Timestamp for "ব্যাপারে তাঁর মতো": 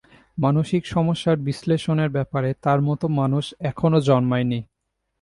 2.09-3.05